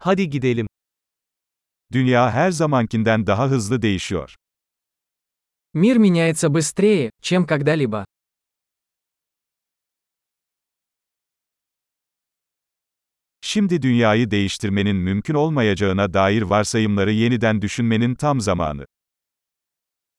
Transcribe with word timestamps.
Hadi 0.00 0.30
gidelim. 0.30 0.66
Dünya 1.92 2.30
her 2.30 2.50
zamankinden 2.50 3.26
daha 3.26 3.50
hızlı 3.50 3.82
değişiyor. 3.82 4.34
Мир 5.74 5.96
меняется 5.96 6.48
быстрее, 6.48 7.10
чем 7.22 7.46
когда-либо. 7.46 8.04
Şimdi 13.40 13.82
dünyayı 13.82 14.30
değiştirmenin 14.30 14.96
mümkün 14.96 15.34
olmayacağına 15.34 16.14
dair 16.14 16.42
varsayımları 16.42 17.12
yeniden 17.12 17.62
düşünmenin 17.62 18.14
tam 18.14 18.40
zamanı. 18.40 18.84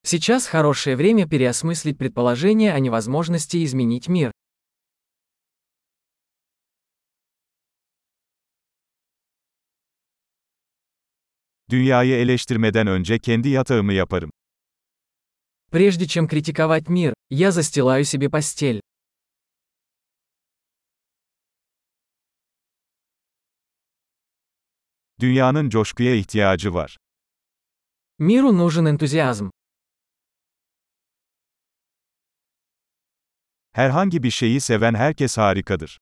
Сейчас 0.03 0.47
хорошее 0.47 0.95
время 0.97 1.27
переосмыслить 1.27 1.97
предположение 1.97 2.73
о 2.73 2.79
невозможности 2.79 3.63
изменить 3.65 4.07
мир. 4.09 4.31
Dünyayı 11.70 12.14
eleştirmeden 12.14 12.86
önce 12.86 13.18
kendi 13.18 13.48
yatağımı 13.48 13.92
yaparım. 13.92 14.30
Прежде 15.72 16.06
чем 16.06 16.28
критиковать 16.28 16.88
мир, 16.88 17.14
я 17.30 17.50
застилаю 17.50 18.04
себе 18.04 18.28
постель. 18.28 18.80
Dünyanın 25.20 25.68
coşkuya 25.68 26.14
ihtiyacı 26.14 26.74
var. 26.74 26.96
Миру 28.18 28.52
нужен 28.52 28.86
энтузиазм. 28.86 29.50
Herhangi 33.72 34.22
bir 34.22 34.30
şeyi 34.30 34.60
seven 34.60 34.94
herkes 34.94 35.38
harikadır. 35.38 35.98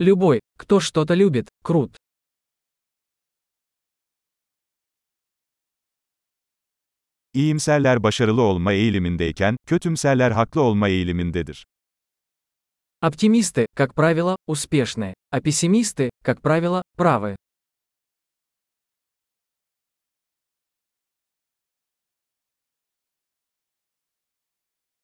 Любой, 0.00 0.40
кто 0.58 0.80
что-то 0.80 1.14
любит, 1.16 1.48
крут. 1.64 1.96
İyimserler 7.34 8.02
başarılı 8.02 8.42
olma 8.42 8.72
eğilimindeyken, 8.72 9.56
kötümserler 9.66 10.30
haklı 10.30 10.60
olma 10.60 10.88
eğilimindedir. 10.88 11.66
Оптимисты, 13.00 13.66
как 13.76 13.94
правило, 13.94 14.36
успешны, 14.48 15.14
а 15.30 15.40
пессимисты, 15.40 16.10
как 16.24 16.42
правило, 16.42 16.82
правы. 16.96 17.36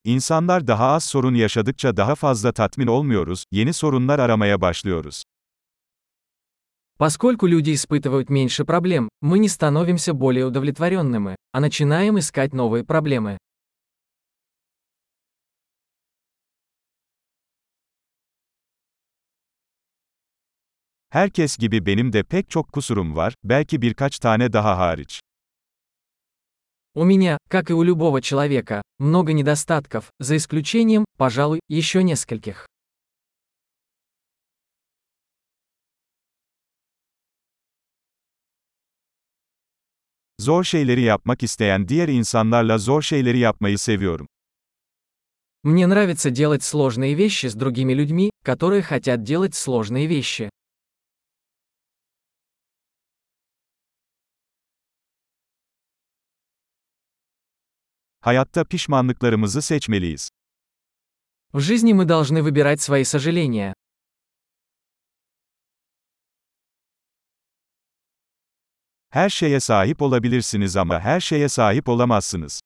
İnsanlar 0.04 0.66
daha 0.66 0.86
az 0.86 1.04
sorun 1.04 1.34
yaşadıkça 1.34 1.96
daha 1.96 2.14
fazla 2.14 2.52
tatmin 2.52 2.86
olmuyoruz, 2.86 3.44
yeni 3.50 3.72
sorunlar 3.72 4.18
aramaya 4.18 4.60
başlıyoruz. 4.60 5.22
Поскольку 6.99 7.47
люди 7.47 7.73
испытывают 7.73 8.29
меньше 8.29 8.65
проблем, 8.65 9.07
мы 9.21 9.39
не 9.39 9.47
становимся 9.47 10.13
более 10.13 10.45
удовлетворенными, 10.45 11.37
а 11.53 11.61
начинаем 11.61 12.19
искать 12.19 12.51
новые 12.53 12.83
проблемы. 12.83 13.37
Herkes 21.13 21.57
gibi 21.57 21.85
benim 21.85 22.13
de 22.13 22.23
pek 22.23 22.49
çok 22.49 22.71
kusurum 22.73 23.15
var, 23.15 23.33
belki 23.43 23.81
birkaç 23.81 24.19
tane 24.19 24.53
daha 24.53 24.77
hariç. 24.77 25.19
У 26.95 27.05
меня, 27.05 27.37
как 27.49 27.69
и 27.69 27.73
у 27.73 27.83
любого 27.83 28.21
человека, 28.21 28.81
много 28.99 29.31
недостатков, 29.31 30.11
за 30.19 30.35
исключением, 30.35 31.05
пожалуй, 31.17 31.61
еще 31.69 32.03
нескольких. 32.03 32.67
Zor 40.39 40.63
şeyleri 40.63 41.01
yapmak 41.01 41.43
isteyen 41.43 41.87
diğer 41.87 42.07
insanlarla 42.07 42.77
zor 42.77 43.01
şeyleri 43.01 43.39
yapmayı 43.39 43.77
seviyorum. 43.77 44.27
Мне 45.63 45.85
нравится 45.87 46.29
делать 46.31 46.63
сложные 46.63 47.13
вещи 47.17 47.47
с 47.47 47.55
другими 47.55 47.93
людьми, 47.93 48.31
которые 48.45 48.81
хотят 48.81 49.23
делать 49.23 49.55
сложные 49.55 50.07
вещи. 50.07 50.49
Hayatta 58.21 58.63
pişmanlıklarımızı 58.63 59.61
seçmeliyiz. 59.61 60.29
В 61.53 61.59
жизни 61.59 61.93
мы 61.93 62.05
должны 62.05 62.41
выбирать 62.43 62.81
свои 62.81 63.03
сожаления. 63.03 63.73
Her 69.10 69.28
şeye 69.30 69.60
sahip 69.60 70.02
olabilirsiniz 70.02 70.76
ama 70.76 71.00
her 71.00 71.20
şeye 71.20 71.48
sahip 71.48 71.88
olamazsınız. 71.88 72.60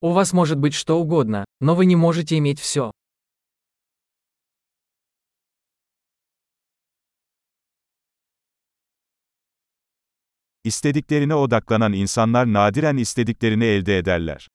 У 0.00 0.12
вас 0.12 0.32
может 0.32 0.58
быть 0.58 0.74
что 0.74 1.00
угодно, 1.00 1.44
но 1.60 1.74
вы 1.74 1.86
не 1.86 1.96
можете 1.96 2.38
иметь 2.38 2.60
все. 2.60 2.92
İstediklerine 10.64 11.34
odaklanan 11.34 11.92
insanlar 11.92 12.52
nadiren 12.52 12.96
istediklerini 12.96 13.64
elde 13.64 13.98
ederler. 13.98 14.48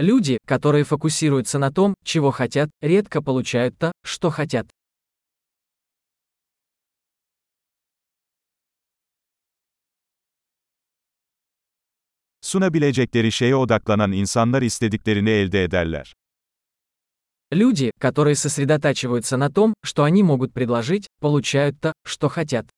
Люди, 0.00 0.38
которые 0.46 0.84
фокусируются 0.84 1.58
на 1.58 1.70
том, 1.70 1.94
чего 2.04 2.30
хотят, 2.32 2.70
редко 2.82 3.22
получают 3.22 3.78
то, 3.78 3.92
что 4.04 4.30
хотят. 4.30 4.66
Sunabilecekleri 12.47 13.31
şeye 13.31 13.55
odaklanan 13.55 14.11
insanlar 14.11 14.61
istediklerini 14.61 15.29
elde 15.29 15.63
ederler. 15.63 16.13
Люди, 17.53 17.91
которые 17.99 18.35
сосредотачиваются 18.35 19.37
на 19.37 19.49
том, 19.49 19.73
что 19.83 20.03
они 20.03 20.23
могут 20.23 20.53
предложить, 20.53 21.07
получают 21.19 21.81
то, 21.81 21.93
что 22.05 22.29
хотят. 22.29 22.69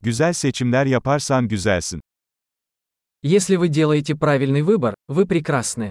Güzel 0.00 0.32
seçimler 0.32 0.86
yaparsan 0.86 1.48
güzelsin. 1.48 2.00
Если 3.22 3.56
вы 3.56 3.68
делаете 3.68 4.14
правильный 4.14 4.62
выбор, 4.62 4.94
вы 5.08 5.26
прекрасны. 5.26 5.90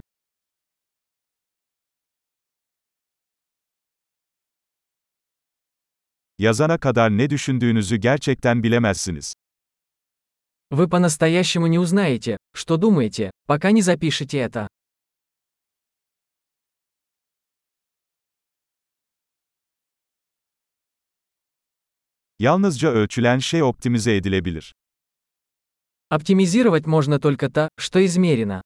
Yazana 6.38 6.78
kadar 6.78 7.11
ne 7.11 7.31
düşündüğünüzü 7.31 7.97
gerçekten 7.97 8.62
bilemezsiniz. 8.62 9.34
Вы 10.71 10.88
по-настоящему 10.88 11.66
не 11.66 11.78
узнаете, 11.78 12.37
что 12.55 12.77
думаете, 12.77 13.31
пока 13.47 13.72
не 13.72 13.83
запишете 13.83 14.38
это. 14.38 14.69
Yalnızca 22.38 22.88
ölçülen 22.88 23.38
şey 23.38 23.62
optimize 23.62 24.16
edilebilir. 24.16 24.72
Оптимизировать 26.11 26.87
можно 26.87 27.21
только 27.21 27.50
то, 27.50 27.69
что 27.78 28.05
измерено. 28.05 28.62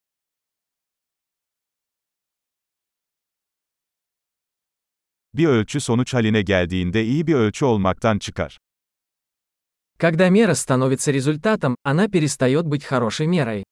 Bir 5.39 5.47
ölçü 5.47 5.81
sonuç 5.81 6.15
haline 6.15 6.43
geldiğinde 6.43 7.05
iyi 7.05 7.27
bir 7.27 7.35
ölçü 7.35 7.65
olmaktan 7.65 8.19
çıkar. 8.19 8.59
Когда 9.99 10.29
мера 10.29 10.55
становится 10.55 11.13
результатом, 11.13 11.77
она 11.85 12.09
перестает 12.09 12.67
быть 12.67 12.85
хорошей 12.85 13.27
мерой. 13.27 13.65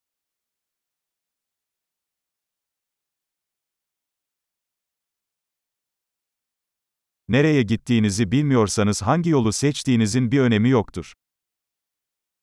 Nereye 7.29 7.63
gittiğinizi 7.63 8.33
bilmiyorsanız 8.33 9.03
hangi 9.03 9.31
yolu 9.31 9.53
seçtiğinizin 9.53 10.33
bir 10.33 10.41
önemi 10.41 10.69
yoktur. 10.69 11.13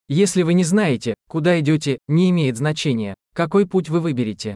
Если 0.10 0.42
вы 0.42 0.54
не 0.56 0.64
знаете, 0.64 1.14
куда 1.30 1.60
идете, 1.60 2.00
не 2.08 2.32
имеет 2.32 2.58
значения, 2.58 3.14
какой 3.36 3.68
путь 3.68 3.90
вы 3.90 4.00
выберете. 4.00 4.56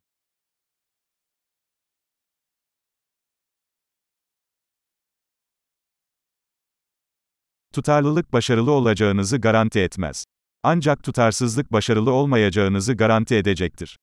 Tutarlılık 7.74 8.32
başarılı 8.32 8.72
olacağınızı 8.72 9.38
garanti 9.38 9.80
etmez. 9.80 10.24
Ancak 10.62 11.04
tutarsızlık 11.04 11.72
başarılı 11.72 12.12
olmayacağınızı 12.12 12.94
garanti 12.94 13.34
edecektir. 13.34 13.98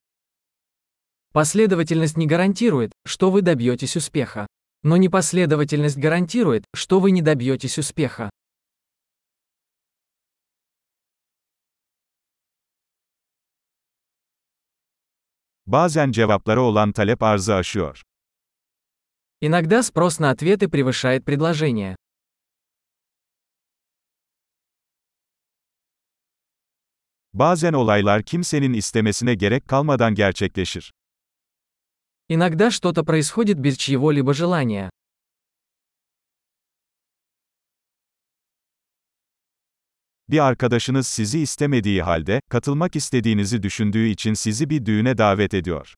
Последовательность 1.34 2.16
не 2.18 2.28
гарантирует, 2.28 2.94
что 3.06 3.30
вы 3.30 3.42
добьетесь 3.42 3.98
успеха. 3.98 4.48
Но 4.84 4.96
непоследовательность 4.96 5.98
гарантирует, 5.98 6.64
что 6.74 7.02
вы 7.02 7.12
не 7.12 7.22
добьетесь 7.22 7.78
успеха. 7.78 8.30
Bazen 15.66 16.12
cevaplara 16.12 16.62
olan 16.62 16.92
talep 16.92 17.24
arzı 17.24 17.56
aşıyor. 17.56 18.02
Иногда 19.42 19.84
спрос 19.84 20.20
на 20.20 20.30
ответы 20.30 20.70
превышает 20.70 21.26
предложение. 21.26 21.96
Bazen 27.35 27.73
olaylar 27.73 28.23
kimsenin 28.23 28.73
istemesine 28.73 29.35
gerek 29.35 29.69
kalmadan 29.69 30.15
gerçekleşir. 30.15 30.93
Иногда 32.29 32.71
что-то 32.71 33.05
происходит 33.05 33.59
без 33.59 33.77
чьего-либо 33.77 34.35
желания. 34.35 34.91
Bir 40.29 40.39
arkadaşınız 40.39 41.07
sizi 41.07 41.41
istemediği 41.41 42.03
halde, 42.03 42.41
katılmak 42.51 42.97
istediğinizi 42.97 43.62
düşündüğü 43.62 44.07
için 44.07 44.35
sizi 44.35 44.71
bir 44.71 44.87
düğüne 44.87 45.19
davet 45.19 45.55
ediyor. 45.55 45.95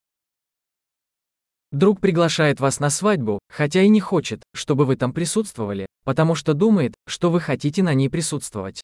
Друг 1.73 2.01
приглашает 2.03 2.61
вас 2.61 2.81
на 2.81 2.91
свадьбу, 2.91 3.39
хотя 3.49 3.83
и 3.83 3.89
не 3.89 4.01
хочет, 4.01 4.43
чтобы 4.55 4.85
вы 4.85 4.97
там 4.97 5.13
присутствовали, 5.13 5.87
потому 6.05 6.35
что 6.35 6.53
думает, 6.53 6.95
что 7.09 7.31
вы 7.31 7.41
хотите 7.41 7.83
на 7.83 7.95
ней 7.95 8.11
присутствовать. 8.11 8.83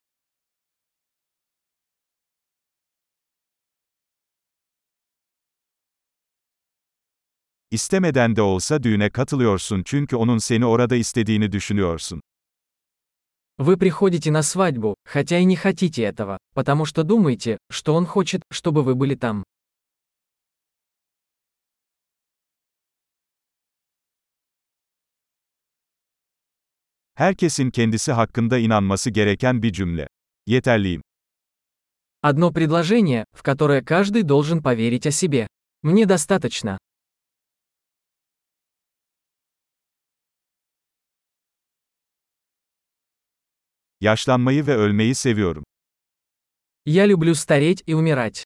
İstemeden 7.74 8.36
de 8.36 8.42
olsa 8.42 8.84
düğüne 8.84 9.10
katılıyorsun 9.10 9.84
çünkü 9.86 10.16
onun 10.16 10.38
seni 10.38 10.66
orada 10.66 10.96
istediğini 10.96 11.52
düşünüyorsun. 11.52 12.22
Вы 13.58 13.78
приходите 13.78 14.32
на 14.34 14.44
свадьбу, 14.44 14.96
хотя 15.06 15.38
и 15.40 15.46
не 15.46 15.56
хотите 15.56 16.04
этого, 16.04 16.38
потому 16.54 16.86
что 16.86 17.04
думаете, 17.04 17.58
что 17.72 17.96
он 17.96 18.06
хочет, 18.06 18.42
чтобы 18.52 18.84
вы 18.84 18.94
были 18.94 19.16
там. 19.16 19.44
Herkesin 27.16 27.72
kendisi 27.72 28.12
hakkında 28.12 28.58
inanması 28.58 29.10
gereken 29.10 29.64
bir 29.64 29.74
cümle. 29.74 30.08
Yeterliyim. 30.48 31.02
Одно 32.22 32.54
предложение, 32.54 33.26
в 33.36 33.42
которое 33.42 33.82
каждый 33.82 34.22
должен 34.22 34.62
поверить 34.62 35.08
о 35.08 35.12
себе. 35.12 35.48
Мне 35.82 36.06
достаточно. 36.06 36.78
Yaşlanmayı 44.03 44.67
ve 44.67 44.75
ölmeyi 44.75 45.15
seviyorum. 45.15 45.65
Я 46.87 47.07
люблю 47.07 47.35
стареть 47.35 47.83
и 47.87 47.95
умирать. 47.95 48.45